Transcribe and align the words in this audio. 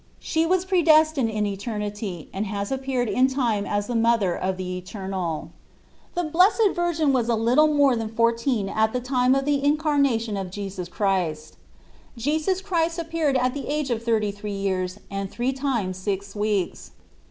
She 0.17 0.47
was 0.47 0.65
predestined 0.65 1.29
in 1.29 1.43
eter 1.43 1.77
nity 1.77 2.25
and 2.33 2.47
she 2.47 2.49
has 2.53 2.71
appeared 2.71 3.07
in 3.07 3.27
time 3.27 3.67
as 3.67 3.85
the 3.85 3.93
Mother 3.93 4.35
of 4.35 4.57
the 4.57 4.75
Eternal. 4.79 5.51
28 5.51 5.51
Ube 5.51 5.51
IRativnts 5.51 6.09
of 6.09 6.15
The 6.15 6.31
Blessed 6.31 6.75
Virgin 6.75 7.13
was 7.13 7.29
a 7.29 7.35
little 7.35 7.67
more 7.67 7.95
than 7.95 8.09
fourteen 8.09 8.67
at 8.67 8.93
the 8.93 8.99
time 8.99 9.35
of 9.35 9.45
the 9.45 9.61
Incar 9.61 9.99
nation 10.01 10.37
of 10.37 10.49
Jesus 10.49 10.87
Christ. 10.89 11.57
Jesus 12.17 12.61
Christ 12.61 12.97
ar 12.97 13.05
rived 13.13 13.37
at 13.37 13.53
the 13.53 13.67
age 13.67 13.91
of 13.91 14.01
thirty 14.03 14.31
three 14.31 14.57
years 14.57 14.97
and 15.11 15.29
three 15.29 15.53
times 15.53 15.97
six 15.97 16.35
weeks. 16.35 16.93